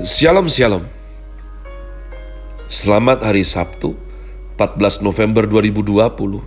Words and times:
Shalom 0.00 0.48
Shalom. 0.48 0.88
Selamat 2.64 3.28
hari 3.28 3.44
Sabtu 3.44 3.92
14 4.56 5.04
November 5.04 5.44
2020 5.44 6.40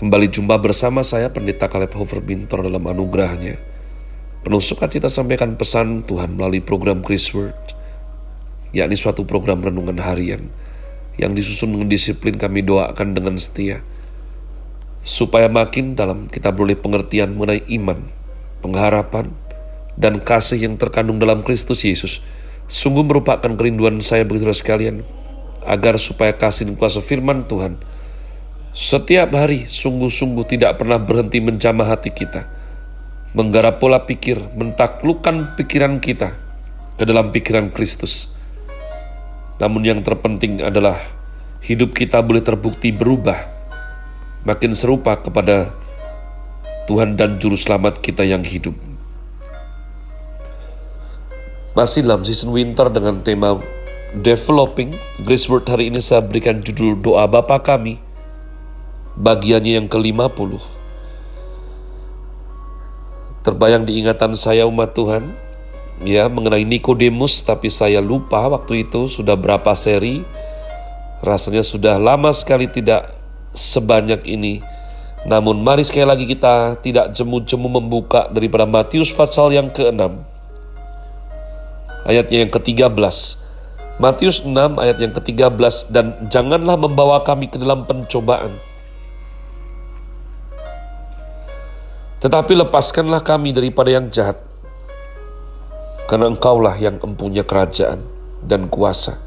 Kembali 0.00 0.26
jumpa 0.32 0.56
bersama 0.56 1.04
saya 1.04 1.28
Pendeta 1.28 1.68
Kaleb 1.68 1.92
Hofer 1.92 2.24
Bintor 2.24 2.64
dalam 2.64 2.80
anugerahnya. 2.88 3.60
Penuh 4.40 4.64
sukacita 4.64 5.12
sampaikan 5.12 5.60
pesan 5.60 6.08
Tuhan 6.08 6.40
melalui 6.40 6.64
program 6.64 7.04
Chris 7.04 7.36
Word 7.36 7.52
yakni 8.72 8.96
suatu 8.96 9.28
program 9.28 9.60
renungan 9.60 10.00
harian 10.00 10.48
yang 11.20 11.36
disusun 11.36 11.76
dengan 11.76 11.92
disiplin 11.92 12.40
kami 12.40 12.64
doakan 12.64 13.12
dengan 13.12 13.36
setia 13.36 13.84
supaya 15.04 15.52
makin 15.52 15.92
dalam 15.92 16.32
kita 16.32 16.48
boleh 16.48 16.80
pengertian 16.80 17.36
mengenai 17.36 17.60
iman, 17.76 18.00
pengharapan, 18.64 19.36
dan 19.98 20.22
kasih 20.22 20.70
yang 20.70 20.78
terkandung 20.78 21.18
dalam 21.18 21.42
Kristus 21.42 21.82
Yesus 21.82 22.22
sungguh 22.70 23.02
merupakan 23.02 23.50
kerinduan 23.58 23.98
saya 23.98 24.22
bagi 24.22 24.46
saudara 24.46 24.54
sekalian 24.54 25.02
agar 25.66 25.98
supaya 25.98 26.30
kasih 26.38 26.70
dan 26.70 26.78
kuasa 26.78 27.02
firman 27.02 27.50
Tuhan 27.50 27.74
setiap 28.72 29.34
hari 29.34 29.66
sungguh-sungguh 29.66 30.46
tidak 30.46 30.78
pernah 30.78 31.02
berhenti 31.02 31.42
menjamah 31.42 31.98
hati 31.98 32.14
kita 32.14 32.58
menggarap 33.36 33.76
pola 33.76 34.08
pikir, 34.08 34.40
mentaklukkan 34.56 35.52
pikiran 35.58 36.00
kita 36.00 36.32
ke 36.96 37.04
dalam 37.04 37.28
pikiran 37.28 37.68
Kristus. 37.68 38.32
Namun 39.60 39.84
yang 39.84 40.00
terpenting 40.00 40.64
adalah 40.64 40.96
hidup 41.60 41.92
kita 41.92 42.22
boleh 42.24 42.40
terbukti 42.40 42.94
berubah, 42.94 43.36
makin 44.48 44.72
serupa 44.72 45.18
kepada 45.18 45.74
Tuhan 46.88 47.20
dan 47.20 47.36
Juru 47.36 47.58
Selamat 47.58 48.00
kita 48.00 48.24
yang 48.24 48.40
hidup. 48.46 48.74
Masih 51.76 52.00
dalam 52.00 52.24
season 52.24 52.56
winter 52.56 52.88
dengan 52.88 53.20
tema 53.20 53.60
Developing, 54.16 54.96
Grace 55.20 55.52
Word 55.52 55.68
hari 55.68 55.92
ini 55.92 56.00
saya 56.00 56.24
berikan 56.24 56.64
judul 56.64 56.96
Doa 56.96 57.28
Bapa 57.28 57.60
Kami, 57.60 58.00
bagiannya 59.20 59.76
yang 59.76 59.84
ke-50. 59.84 60.56
Terbayang 63.44 63.84
di 63.84 64.00
ingatan 64.00 64.32
saya 64.32 64.64
umat 64.64 64.96
Tuhan, 64.96 65.28
ya 66.08 66.32
mengenai 66.32 66.64
Nikodemus, 66.64 67.44
tapi 67.44 67.68
saya 67.68 68.00
lupa 68.00 68.48
waktu 68.48 68.88
itu 68.88 69.04
sudah 69.12 69.36
berapa 69.36 69.76
seri, 69.76 70.24
rasanya 71.20 71.60
sudah 71.60 72.00
lama 72.00 72.32
sekali 72.32 72.64
tidak 72.72 73.12
sebanyak 73.52 74.24
ini. 74.24 74.64
Namun 75.28 75.60
mari 75.60 75.84
sekali 75.84 76.08
lagi 76.08 76.24
kita 76.24 76.80
tidak 76.80 77.12
jemu-jemu 77.12 77.68
membuka 77.68 78.24
daripada 78.32 78.64
Matius 78.64 79.12
pasal 79.12 79.52
yang 79.52 79.68
ke-6 79.68 80.37
ayatnya 82.08 82.48
yang 82.48 82.52
ke-13. 82.52 82.96
Matius 83.98 84.46
6 84.46 84.56
ayat 84.80 84.96
yang 85.02 85.12
ke-13 85.12 85.92
dan 85.92 86.06
janganlah 86.32 86.80
membawa 86.80 87.20
kami 87.20 87.52
ke 87.52 87.60
dalam 87.60 87.84
pencobaan. 87.84 88.56
Tetapi 92.18 92.52
lepaskanlah 92.64 93.22
kami 93.22 93.52
daripada 93.54 93.92
yang 93.92 94.10
jahat. 94.10 94.40
Karena 96.08 96.32
engkaulah 96.32 96.74
yang 96.80 96.96
empunya 97.04 97.44
kerajaan 97.44 98.00
dan 98.40 98.72
kuasa 98.72 99.20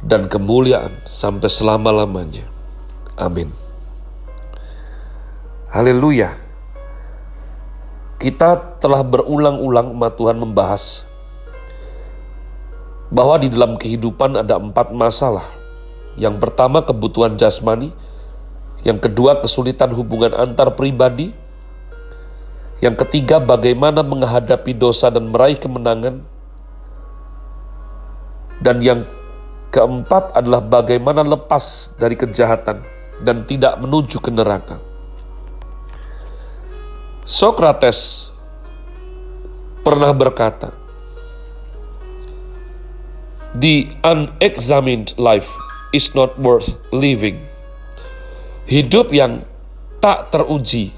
dan 0.00 0.30
kemuliaan 0.30 1.04
sampai 1.04 1.50
selama-lamanya. 1.52 2.48
Amin. 3.18 3.52
Haleluya. 5.68 6.32
Kita 8.16 8.80
telah 8.80 9.04
berulang-ulang 9.04 9.92
umat 9.92 10.16
Tuhan 10.16 10.40
membahas 10.40 11.04
bahwa 13.10 13.38
di 13.38 13.48
dalam 13.52 13.78
kehidupan 13.78 14.42
ada 14.42 14.58
empat 14.58 14.90
masalah. 14.90 15.46
Yang 16.16 16.40
pertama 16.42 16.82
kebutuhan 16.82 17.36
jasmani, 17.36 17.92
yang 18.82 18.96
kedua 18.96 19.42
kesulitan 19.44 19.92
hubungan 19.92 20.32
antar 20.32 20.72
pribadi, 20.72 21.30
yang 22.80 22.96
ketiga 22.96 23.40
bagaimana 23.40 24.00
menghadapi 24.00 24.72
dosa 24.76 25.12
dan 25.12 25.28
meraih 25.28 25.60
kemenangan, 25.60 26.24
dan 28.60 28.76
yang 28.80 29.00
keempat 29.68 30.32
adalah 30.32 30.64
bagaimana 30.64 31.20
lepas 31.20 31.96
dari 32.00 32.16
kejahatan 32.16 32.80
dan 33.20 33.44
tidak 33.44 33.76
menuju 33.76 34.20
ke 34.20 34.32
neraka. 34.32 34.80
Sokrates 37.26 38.30
pernah 39.84 40.14
berkata, 40.14 40.72
The 43.56 43.88
unexamined 44.04 45.16
life 45.16 45.48
is 45.88 46.12
not 46.12 46.36
worth 46.36 46.76
living. 46.92 47.40
Hidup 48.68 49.16
yang 49.16 49.48
tak 49.96 50.28
teruji, 50.28 50.92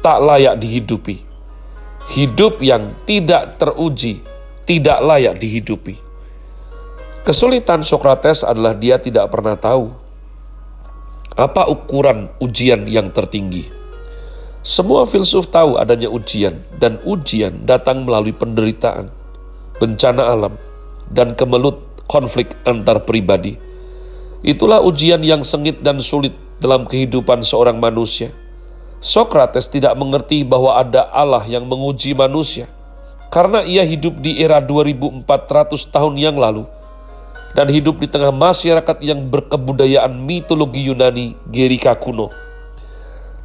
tak 0.00 0.24
layak 0.24 0.64
dihidupi. 0.64 1.20
Hidup 2.08 2.64
yang 2.64 2.96
tidak 3.04 3.60
teruji, 3.60 4.24
tidak 4.64 5.04
layak 5.04 5.36
dihidupi. 5.36 6.00
Kesulitan 7.28 7.84
Sokrates 7.84 8.48
adalah 8.48 8.72
dia 8.72 8.96
tidak 8.96 9.28
pernah 9.28 9.52
tahu 9.60 9.92
apa 11.36 11.68
ukuran 11.68 12.32
ujian 12.40 12.88
yang 12.88 13.12
tertinggi. 13.12 13.68
Semua 14.64 15.04
filsuf 15.04 15.52
tahu 15.52 15.76
adanya 15.76 16.08
ujian, 16.08 16.64
dan 16.80 16.96
ujian 17.04 17.68
datang 17.68 18.08
melalui 18.08 18.32
penderitaan, 18.32 19.12
bencana 19.76 20.32
alam, 20.32 20.56
dan 21.12 21.32
kemelut 21.36 21.80
konflik 22.08 22.56
antar 22.64 23.04
pribadi. 23.04 23.56
Itulah 24.40 24.80
ujian 24.80 25.20
yang 25.26 25.42
sengit 25.42 25.82
dan 25.82 25.98
sulit 25.98 26.32
dalam 26.62 26.86
kehidupan 26.86 27.42
seorang 27.42 27.78
manusia. 27.78 28.30
Sokrates 28.98 29.70
tidak 29.70 29.94
mengerti 29.94 30.42
bahwa 30.42 30.74
ada 30.74 31.06
Allah 31.14 31.46
yang 31.46 31.66
menguji 31.66 32.18
manusia 32.18 32.66
karena 33.30 33.62
ia 33.62 33.84
hidup 33.86 34.18
di 34.18 34.42
era 34.42 34.58
2400 34.58 35.22
tahun 35.94 36.14
yang 36.18 36.34
lalu 36.34 36.66
dan 37.54 37.70
hidup 37.70 38.02
di 38.02 38.08
tengah 38.10 38.34
masyarakat 38.34 38.98
yang 39.04 39.28
berkebudayaan 39.30 40.12
mitologi 40.18 40.88
Yunani 40.88 41.38
Gerika 41.48 41.94
kuno. 41.96 42.32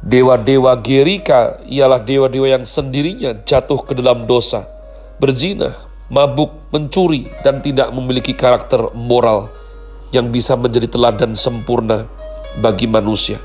Dewa-dewa 0.04 0.76
Gerika 0.84 1.64
ialah 1.64 2.02
dewa-dewa 2.02 2.60
yang 2.60 2.64
sendirinya 2.68 3.32
jatuh 3.48 3.80
ke 3.80 3.96
dalam 3.96 4.28
dosa, 4.28 4.68
berzina, 5.16 5.72
mabuk, 6.12 6.68
mencuri, 6.68 7.28
dan 7.40 7.64
tidak 7.64 7.88
memiliki 7.94 8.36
karakter 8.36 8.92
moral 8.92 9.48
yang 10.12 10.28
bisa 10.28 10.54
menjadi 10.54 10.88
teladan 10.90 11.32
sempurna 11.34 12.06
bagi 12.60 12.86
manusia. 12.86 13.40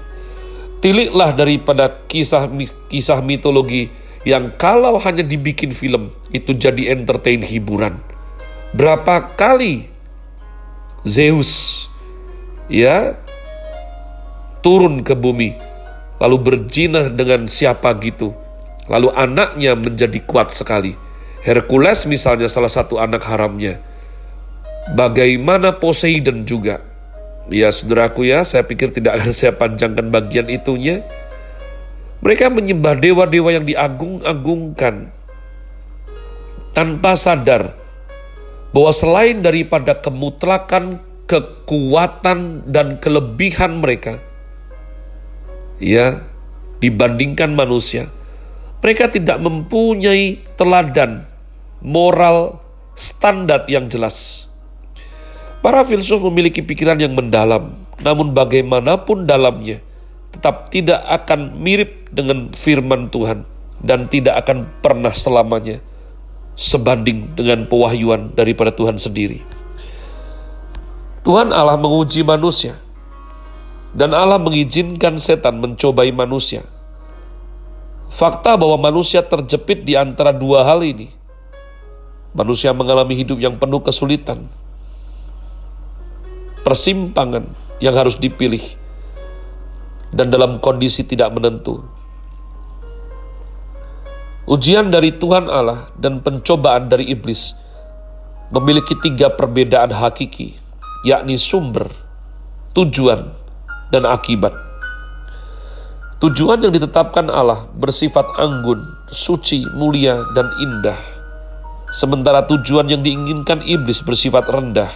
Tiliklah 0.80 1.36
daripada 1.36 1.92
kisah-kisah 2.08 3.20
mitologi 3.20 3.92
yang 4.24 4.56
kalau 4.56 5.00
hanya 5.00 5.24
dibikin 5.24 5.72
film 5.76 6.12
itu 6.32 6.56
jadi 6.56 6.96
entertain 6.96 7.44
hiburan. 7.44 8.00
Berapa 8.76 9.34
kali 9.36 9.90
Zeus 11.04 11.88
ya 12.70 13.18
turun 14.62 15.02
ke 15.02 15.18
bumi 15.18 15.58
lalu 16.20 16.38
berjinah 16.38 17.12
dengan 17.12 17.48
siapa 17.48 17.96
gitu. 18.00 18.36
Lalu 18.88 19.10
anaknya 19.14 19.78
menjadi 19.78 20.20
kuat 20.26 20.50
sekali 20.54 21.09
Hercules 21.40 22.04
misalnya 22.04 22.52
salah 22.52 22.72
satu 22.72 23.00
anak 23.00 23.24
haramnya. 23.24 23.80
Bagaimana 24.92 25.78
Poseidon 25.78 26.44
juga. 26.44 26.84
Ya 27.50 27.72
saudaraku 27.74 28.30
ya, 28.30 28.46
saya 28.46 28.62
pikir 28.68 28.94
tidak 28.94 29.22
akan 29.22 29.32
saya 29.34 29.56
panjangkan 29.56 30.12
bagian 30.12 30.52
itunya. 30.52 31.02
Mereka 32.20 32.52
menyembah 32.52 33.00
dewa-dewa 33.00 33.50
yang 33.56 33.64
diagung-agungkan 33.64 35.08
tanpa 36.76 37.16
sadar 37.16 37.74
bahwa 38.76 38.92
selain 38.92 39.40
daripada 39.40 39.98
kemutlakan, 39.98 41.00
kekuatan, 41.26 42.70
dan 42.70 43.00
kelebihan 43.00 43.80
mereka, 43.80 44.20
ya, 45.80 46.22
dibandingkan 46.84 47.56
manusia, 47.56 48.12
mereka 48.84 49.10
tidak 49.10 49.40
mempunyai 49.42 50.44
teladan 50.60 51.29
moral, 51.80 52.60
standar 52.96 53.64
yang 53.72 53.88
jelas. 53.88 54.48
Para 55.60 55.84
filsuf 55.84 56.24
memiliki 56.24 56.64
pikiran 56.64 57.00
yang 57.00 57.16
mendalam, 57.16 57.76
namun 58.00 58.32
bagaimanapun 58.32 59.28
dalamnya, 59.28 59.84
tetap 60.32 60.72
tidak 60.72 61.04
akan 61.04 61.60
mirip 61.60 62.08
dengan 62.12 62.52
firman 62.56 63.12
Tuhan 63.12 63.44
dan 63.84 64.08
tidak 64.08 64.48
akan 64.48 64.68
pernah 64.80 65.12
selamanya 65.12 65.84
sebanding 66.60 67.36
dengan 67.36 67.68
pewahyuan 67.68 68.36
daripada 68.36 68.72
Tuhan 68.72 69.00
sendiri. 69.00 69.44
Tuhan 71.28 71.52
Allah 71.52 71.76
menguji 71.76 72.24
manusia, 72.24 72.80
dan 73.92 74.16
Allah 74.16 74.40
mengizinkan 74.40 75.20
setan 75.20 75.60
mencobai 75.60 76.12
manusia. 76.16 76.64
Fakta 78.10 78.56
bahwa 78.58 78.90
manusia 78.90 79.22
terjepit 79.22 79.86
di 79.86 79.94
antara 79.94 80.34
dua 80.34 80.66
hal 80.66 80.82
ini 80.82 81.19
Manusia 82.30 82.70
mengalami 82.78 83.18
hidup 83.18 83.42
yang 83.42 83.58
penuh 83.58 83.82
kesulitan, 83.82 84.46
persimpangan 86.62 87.50
yang 87.82 87.98
harus 87.98 88.22
dipilih, 88.22 88.62
dan 90.14 90.30
dalam 90.30 90.62
kondisi 90.62 91.02
tidak 91.10 91.34
menentu. 91.34 91.82
Ujian 94.50 94.90
dari 94.94 95.14
Tuhan 95.14 95.50
Allah 95.50 95.90
dan 95.98 96.22
pencobaan 96.22 96.90
dari 96.90 97.10
iblis 97.10 97.54
memiliki 98.50 98.98
tiga 98.98 99.34
perbedaan 99.34 99.94
hakiki, 99.94 100.58
yakni 101.06 101.38
sumber, 101.38 101.90
tujuan, 102.74 103.30
dan 103.90 104.06
akibat. 104.10 104.54
Tujuan 106.22 106.62
yang 106.62 106.74
ditetapkan 106.74 107.30
Allah 107.30 107.70
bersifat 107.78 108.26
anggun, 108.38 108.82
suci, 109.10 109.66
mulia, 109.78 110.22
dan 110.34 110.50
indah. 110.62 111.19
Sementara 111.90 112.46
tujuan 112.46 112.86
yang 112.86 113.02
diinginkan 113.02 113.66
iblis 113.66 114.06
bersifat 114.06 114.46
rendah, 114.46 114.94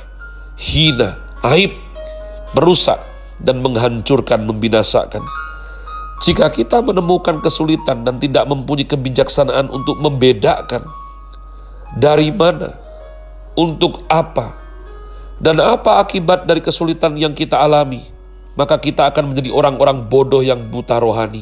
hina, 0.62 1.18
aib, 1.42 1.74
merusak, 2.54 3.02
dan 3.42 3.66
menghancurkan, 3.66 4.46
membinasakan. 4.46 5.26
Jika 6.22 6.54
kita 6.54 6.86
menemukan 6.86 7.42
kesulitan 7.42 8.06
dan 8.06 8.22
tidak 8.22 8.46
mempunyai 8.46 8.86
kebijaksanaan 8.86 9.74
untuk 9.74 9.98
membedakan 9.98 10.86
dari 11.98 12.30
mana, 12.30 12.78
untuk 13.58 14.06
apa, 14.06 14.54
dan 15.42 15.58
apa 15.66 15.98
akibat 15.98 16.46
dari 16.46 16.62
kesulitan 16.62 17.18
yang 17.18 17.34
kita 17.34 17.58
alami, 17.58 18.06
maka 18.54 18.78
kita 18.78 19.10
akan 19.10 19.34
menjadi 19.34 19.50
orang-orang 19.50 20.06
bodoh 20.06 20.46
yang 20.46 20.62
buta 20.70 21.02
rohani. 21.02 21.42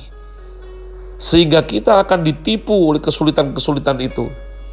Sehingga 1.20 1.68
kita 1.68 2.00
akan 2.08 2.24
ditipu 2.24 2.72
oleh 2.72 3.04
kesulitan-kesulitan 3.04 4.00
itu 4.00 4.32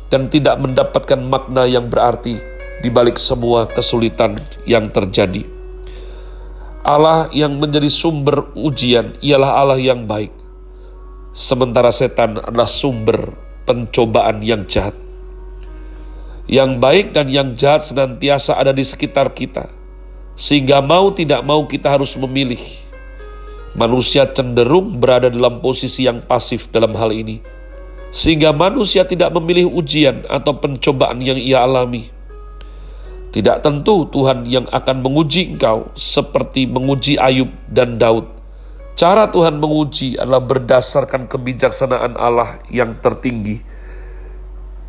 dan 0.09 0.33
tidak 0.33 0.57
mendapatkan 0.61 1.21
makna 1.21 1.69
yang 1.69 1.89
berarti 1.93 2.41
di 2.81 2.89
balik 2.89 3.17
semua 3.21 3.69
kesulitan 3.69 4.37
yang 4.65 4.89
terjadi. 4.89 5.45
Allah 6.87 7.29
yang 7.37 7.61
menjadi 7.61 7.91
sumber 7.93 8.49
ujian 8.57 9.19
ialah 9.21 9.61
Allah 9.61 9.81
yang 9.81 10.09
baik. 10.09 10.33
Sementara 11.37 11.93
setan 11.93 12.41
adalah 12.41 12.71
sumber 12.71 13.37
pencobaan 13.69 14.41
yang 14.41 14.65
jahat. 14.65 14.97
Yang 16.49 16.71
baik 16.81 17.07
dan 17.13 17.29
yang 17.29 17.53
jahat 17.61 17.85
senantiasa 17.85 18.57
ada 18.57 18.73
di 18.73 18.81
sekitar 18.81 19.37
kita 19.37 19.69
sehingga 20.39 20.79
mau 20.79 21.11
tidak 21.11 21.43
mau 21.43 21.67
kita 21.67 21.99
harus 21.99 22.15
memilih. 22.15 22.63
Manusia 23.77 24.25
cenderung 24.31 24.97
berada 24.97 25.29
dalam 25.29 25.61
posisi 25.61 26.07
yang 26.09 26.25
pasif 26.25 26.71
dalam 26.73 26.95
hal 26.97 27.13
ini. 27.13 27.58
Sehingga 28.09 28.57
manusia 28.57 29.05
tidak 29.05 29.33
memilih 29.37 29.69
ujian 29.69 30.25
atau 30.27 30.57
pencobaan 30.57 31.21
yang 31.21 31.37
ia 31.37 31.65
alami. 31.65 32.09
Tidak 33.29 33.61
tentu 33.61 34.09
Tuhan 34.09 34.49
yang 34.49 34.65
akan 34.73 35.05
menguji 35.05 35.53
engkau 35.53 35.93
seperti 35.93 36.65
menguji 36.65 37.21
Ayub 37.21 37.53
dan 37.69 38.01
Daud. 38.01 38.25
Cara 38.99 39.29
Tuhan 39.31 39.61
menguji 39.61 40.19
adalah 40.19 40.43
berdasarkan 40.43 41.31
kebijaksanaan 41.31 42.19
Allah 42.19 42.59
yang 42.73 42.99
tertinggi, 42.99 43.63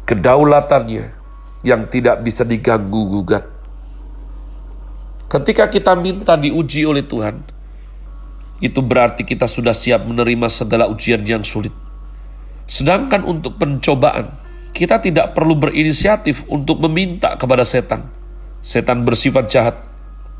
kedaulatannya 0.08 1.14
yang 1.62 1.86
tidak 1.92 2.24
bisa 2.24 2.48
diganggu 2.48 3.06
gugat. 3.06 3.46
Ketika 5.30 5.70
kita 5.70 5.94
minta 5.94 6.34
diuji 6.34 6.90
oleh 6.90 7.06
Tuhan, 7.06 7.38
itu 8.66 8.82
berarti 8.82 9.22
kita 9.22 9.46
sudah 9.46 9.78
siap 9.78 10.02
menerima 10.10 10.50
segala 10.50 10.90
ujian 10.90 11.22
yang 11.22 11.46
sulit. 11.46 11.89
Sedangkan 12.70 13.26
untuk 13.26 13.58
pencobaan, 13.58 14.30
kita 14.78 15.02
tidak 15.02 15.34
perlu 15.34 15.58
berinisiatif 15.58 16.46
untuk 16.54 16.78
meminta 16.86 17.34
kepada 17.34 17.66
setan. 17.66 18.06
Setan 18.62 19.02
bersifat 19.02 19.50
jahat. 19.50 19.76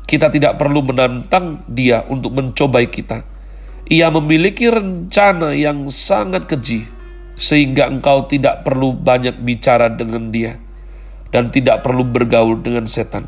Kita 0.06 0.30
tidak 0.30 0.54
perlu 0.54 0.86
menantang 0.86 1.66
dia 1.66 2.06
untuk 2.06 2.38
mencobai 2.38 2.86
kita. 2.86 3.26
Ia 3.90 4.06
memiliki 4.14 4.70
rencana 4.70 5.50
yang 5.58 5.90
sangat 5.90 6.46
keji, 6.46 6.86
sehingga 7.34 7.90
engkau 7.90 8.30
tidak 8.30 8.62
perlu 8.62 8.94
banyak 8.94 9.42
bicara 9.42 9.90
dengan 9.90 10.30
dia 10.30 10.54
dan 11.34 11.50
tidak 11.50 11.82
perlu 11.82 12.06
bergaul 12.06 12.58
dengan 12.62 12.86
setan. 12.86 13.26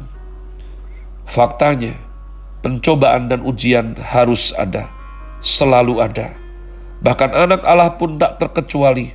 Faktanya, 1.27 1.99
pencobaan 2.63 3.27
dan 3.27 3.43
ujian 3.43 3.99
harus 3.99 4.55
ada, 4.55 4.87
selalu 5.43 5.99
ada. 5.99 6.42
Bahkan 7.03 7.31
anak 7.35 7.67
Allah 7.67 7.99
pun 7.99 8.15
tak 8.15 8.39
terkecuali 8.39 9.11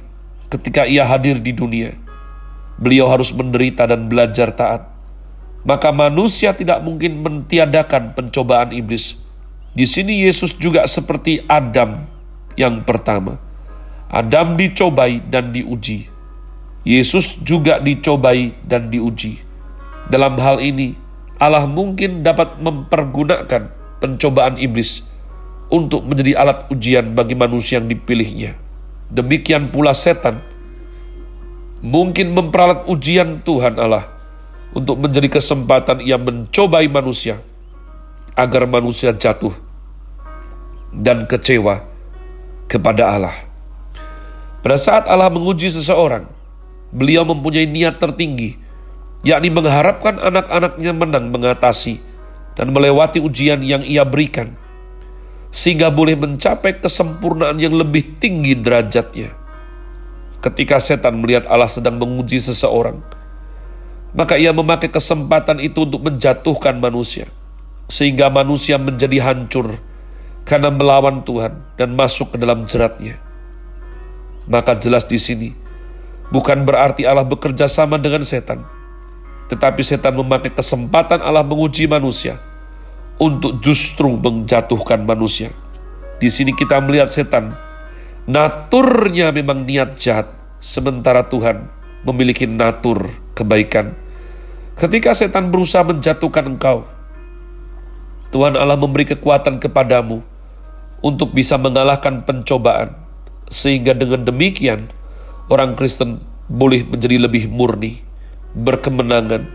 ketika 0.51 0.83
ia 0.83 1.07
hadir 1.07 1.39
di 1.39 1.55
dunia. 1.55 1.95
Beliau 2.77 3.07
harus 3.07 3.31
menderita 3.31 3.87
dan 3.87 4.11
belajar 4.11 4.51
taat. 4.51 4.91
Maka 5.63 5.95
manusia 5.95 6.51
tidak 6.51 6.83
mungkin 6.83 7.23
mentiadakan 7.23 8.11
pencobaan 8.11 8.75
iblis. 8.75 9.17
Di 9.71 9.87
sini 9.87 10.27
Yesus 10.27 10.51
juga 10.59 10.83
seperti 10.83 11.47
Adam 11.47 12.03
yang 12.59 12.83
pertama. 12.83 13.39
Adam 14.11 14.59
dicobai 14.59 15.23
dan 15.23 15.55
diuji. 15.55 16.11
Yesus 16.83 17.39
juga 17.39 17.79
dicobai 17.79 18.51
dan 18.67 18.91
diuji. 18.91 19.39
Dalam 20.07 20.39
hal 20.39 20.63
ini, 20.63 20.95
Allah 21.39 21.67
mungkin 21.67 22.23
dapat 22.23 22.59
mempergunakan 22.63 23.71
pencobaan 23.99 24.55
iblis 24.59 25.06
untuk 25.67 26.07
menjadi 26.07 26.39
alat 26.39 26.67
ujian 26.71 27.11
bagi 27.11 27.35
manusia 27.35 27.79
yang 27.79 27.91
dipilihnya. 27.91 28.55
Demikian 29.07 29.71
pula 29.71 29.95
setan 29.95 30.39
mungkin 31.79 32.33
memperalat 32.33 32.87
ujian 32.89 33.39
Tuhan 33.43 33.79
Allah 33.79 34.07
untuk 34.75 34.99
menjadi 34.99 35.31
kesempatan 35.31 36.03
ia 36.03 36.19
mencobai 36.19 36.89
manusia 36.91 37.39
agar 38.35 38.67
manusia 38.67 39.15
jatuh 39.15 39.53
dan 40.91 41.25
kecewa 41.29 41.83
kepada 42.67 43.15
Allah. 43.15 43.35
Pada 44.59 44.75
saat 44.75 45.07
Allah 45.07 45.31
menguji 45.31 45.71
seseorang, 45.71 46.27
beliau 46.91 47.23
mempunyai 47.23 47.69
niat 47.69 47.95
tertinggi 48.01 48.59
yakni 49.25 49.49
mengharapkan 49.49 50.19
anak-anaknya 50.21 50.91
menang 50.93 51.25
mengatasi 51.33 51.97
dan 52.53 52.73
melewati 52.73 53.21
ujian 53.21 53.61
yang 53.65 53.81
ia 53.81 54.05
berikan, 54.05 54.53
sehingga 55.51 55.87
boleh 55.89 56.19
mencapai 56.19 56.79
kesempurnaan 56.83 57.57
yang 57.57 57.75
lebih 57.75 58.19
tinggi 58.19 58.55
derajatnya. 58.57 59.31
Ketika 60.43 60.77
setan 60.77 61.19
melihat 61.19 61.49
Allah 61.49 61.67
sedang 61.67 61.97
menguji 61.97 62.37
seseorang, 62.37 63.01
maka 64.13 64.37
ia 64.39 64.53
memakai 64.53 64.87
kesempatan 64.87 65.59
itu 65.59 65.83
untuk 65.83 66.07
menjatuhkan 66.07 66.77
manusia, 66.77 67.27
sehingga 67.89 68.31
manusia 68.31 68.77
menjadi 68.77 69.19
hancur 69.23 69.75
karena 70.47 70.71
melawan 70.71 71.25
Tuhan 71.27 71.59
dan 71.75 71.97
masuk 71.97 72.35
ke 72.35 72.37
dalam 72.39 72.63
jeratnya. 72.69 73.19
Maka 74.47 74.79
jelas 74.79 75.03
di 75.03 75.19
sini, 75.19 75.49
bukan 76.31 76.63
berarti 76.63 77.03
Allah 77.03 77.27
bekerja 77.27 77.67
sama 77.67 77.99
dengan 77.99 78.23
setan, 78.23 78.63
tetapi 79.51 79.83
setan 79.83 80.15
memakai 80.15 80.55
kesempatan 80.55 81.19
Allah 81.19 81.43
menguji 81.43 81.89
manusia 81.91 82.39
untuk 83.17 83.61
justru 83.61 84.13
menjatuhkan 84.17 85.01
manusia. 85.05 85.49
Di 86.17 86.29
sini 86.29 86.53
kita 86.53 86.81
melihat 86.81 87.09
setan, 87.09 87.53
naturnya 88.25 89.29
memang 89.33 89.65
niat 89.65 89.97
jahat, 89.97 90.29
sementara 90.61 91.25
Tuhan 91.25 91.69
memiliki 92.05 92.45
natur 92.45 93.09
kebaikan. 93.37 93.93
Ketika 94.77 95.13
setan 95.17 95.49
berusaha 95.49 95.81
menjatuhkan 95.85 96.45
engkau, 96.57 96.85
Tuhan 98.29 98.53
Allah 98.53 98.77
memberi 98.77 99.09
kekuatan 99.09 99.57
kepadamu 99.57 100.21
untuk 101.01 101.33
bisa 101.33 101.57
mengalahkan 101.57 102.21
pencobaan, 102.21 102.93
sehingga 103.49 103.97
dengan 103.97 104.25
demikian 104.25 104.89
orang 105.49 105.73
Kristen 105.73 106.21
boleh 106.49 106.85
menjadi 106.85 107.17
lebih 107.25 107.49
murni 107.49 108.01
berkemenangan, 108.57 109.45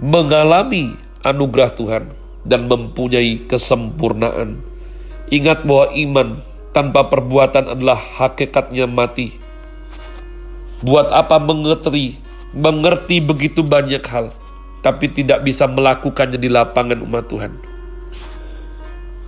mengalami 0.00 0.92
anugerah 1.24 1.72
Tuhan, 1.72 2.04
dan 2.46 2.70
mempunyai 2.70 3.44
kesempurnaan. 3.50 4.62
Ingat 5.28 5.66
bahwa 5.66 5.90
iman 5.90 6.28
tanpa 6.70 7.10
perbuatan 7.10 7.74
adalah 7.74 7.98
hakikatnya 7.98 8.86
mati. 8.86 9.34
Buat 10.86 11.10
apa 11.10 11.42
mengerti, 11.42 12.14
mengerti 12.54 13.18
begitu 13.18 13.66
banyak 13.66 14.04
hal, 14.06 14.30
tapi 14.84 15.10
tidak 15.10 15.42
bisa 15.42 15.66
melakukannya 15.66 16.38
di 16.38 16.46
lapangan 16.46 17.02
umat 17.02 17.26
Tuhan. 17.26 17.52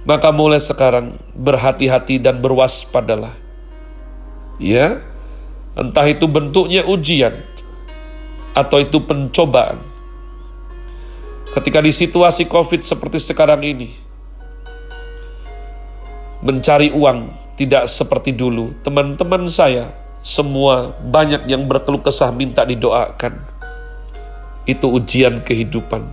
Maka 0.06 0.28
mulai 0.30 0.62
sekarang 0.62 1.18
berhati-hati 1.34 2.22
dan 2.22 2.38
berwaspadalah. 2.38 3.34
Ya, 4.62 5.02
entah 5.75 6.06
itu 6.06 6.28
bentuknya 6.28 6.84
ujian, 6.87 7.42
atau 8.54 8.78
itu 8.78 9.00
pencobaan. 9.02 9.88
Ketika 11.48 11.80
di 11.80 11.92
situasi 11.92 12.44
COVID 12.44 12.84
seperti 12.84 13.18
sekarang 13.18 13.64
ini, 13.64 13.88
mencari 16.44 16.92
uang 16.92 17.32
tidak 17.58 17.90
seperti 17.90 18.36
dulu. 18.36 18.70
Teman-teman 18.84 19.48
saya 19.50 19.90
semua 20.22 20.94
banyak 21.02 21.48
yang 21.50 21.66
berkeluh 21.66 22.04
kesah 22.04 22.30
minta 22.30 22.62
didoakan. 22.62 23.58
itu 24.68 24.84
ujian 24.84 25.40
kehidupan. 25.40 26.04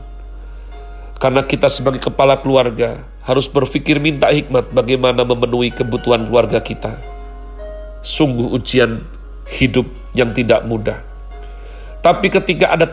Karena 1.20 1.44
kita 1.44 1.68
sebagai 1.68 2.00
kepala 2.00 2.40
keluarga 2.40 3.04
harus 3.28 3.52
berpikir 3.52 4.00
minta 4.00 4.32
hikmat 4.32 4.72
bagaimana 4.72 5.28
memenuhi 5.28 5.76
kebutuhan 5.76 6.24
keluarga 6.24 6.64
kita. 6.64 6.96
Sungguh 8.00 8.56
ujian 8.56 9.04
hidup 9.60 9.92
yang 10.16 10.32
tidak 10.32 10.64
mudah. 10.64 11.04
Tapi 12.00 12.32
ketika 12.32 12.72
ada 12.72 12.88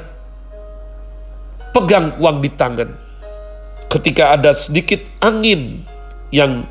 pegang 1.73 2.14
uang 2.21 2.45
di 2.45 2.52
tangan, 2.52 2.93
ketika 3.88 4.37
ada 4.37 4.52
sedikit 4.52 5.00
angin 5.25 5.85
yang 6.29 6.69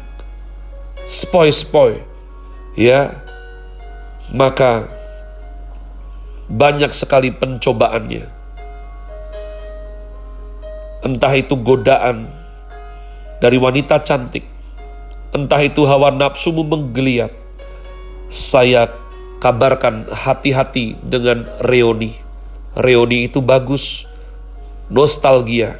spoi-spoi, 1.05 2.01
ya, 2.77 3.13
maka 4.29 4.86
banyak 6.48 6.93
sekali 6.93 7.34
pencobaannya. 7.34 8.25
Entah 11.01 11.34
itu 11.34 11.58
godaan 11.58 12.29
dari 13.41 13.58
wanita 13.58 14.05
cantik, 14.05 14.46
entah 15.34 15.62
itu 15.65 15.81
hawa 15.89 16.13
nafsumu 16.13 16.62
menggeliat. 16.62 17.34
Saya 18.31 18.88
kabarkan 19.41 20.08
hati-hati 20.13 20.96
dengan 21.01 21.50
reoni. 21.65 22.13
Reoni 22.77 23.27
itu 23.27 23.41
bagus, 23.43 24.08
nostalgia, 24.91 25.79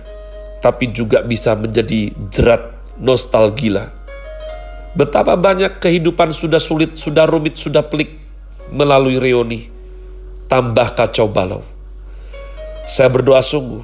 tapi 0.64 0.96
juga 0.96 1.20
bisa 1.22 1.52
menjadi 1.54 2.16
jerat 2.32 2.72
nostalgia. 2.96 3.92
Betapa 4.96 5.36
banyak 5.36 5.84
kehidupan 5.84 6.32
sudah 6.32 6.60
sulit, 6.60 6.96
sudah 6.96 7.28
rumit, 7.28 7.60
sudah 7.60 7.84
pelik 7.84 8.16
melalui 8.72 9.20
reuni. 9.20 9.68
Tambah 10.48 10.96
kacau 10.96 11.32
balau. 11.32 11.64
Saya 12.88 13.08
berdoa 13.08 13.40
sungguh 13.40 13.84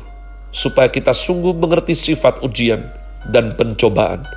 supaya 0.51 0.91
kita 0.91 1.15
sungguh 1.15 1.55
mengerti 1.55 1.95
sifat 1.95 2.43
ujian 2.43 2.83
dan 3.27 3.55
pencobaan. 3.55 4.27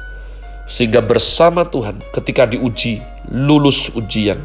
Sehingga 0.70 1.02
bersama 1.02 1.66
Tuhan 1.66 1.98
ketika 2.14 2.46
diuji, 2.46 3.02
lulus 3.34 3.90
ujian. 3.98 4.38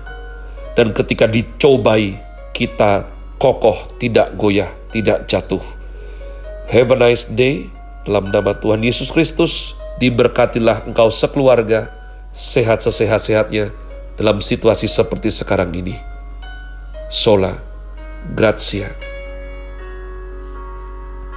Dan 0.73 0.91
ketika 0.97 1.29
dicobai, 1.29 2.17
kita 2.57 3.05
kokoh, 3.37 3.95
tidak 4.01 4.33
goyah, 4.33 4.73
tidak 4.89 5.29
jatuh. 5.29 5.61
Have 6.69 6.89
a 6.93 6.97
nice 6.97 7.29
day. 7.29 7.69
Dalam 8.05 8.29
nama 8.29 8.53
Tuhan 8.57 8.85
Yesus 8.85 9.09
Kristus, 9.09 9.73
diberkatilah 9.97 10.85
engkau 10.85 11.09
sekeluarga, 11.09 11.89
sehat 12.33 12.85
sesehat-sehatnya 12.85 13.73
dalam 14.17 14.41
situasi 14.41 14.85
seperti 14.85 15.33
sekarang 15.33 15.73
ini. 15.73 15.97
Sola, 17.09 17.57
Grazia. 18.33 19.04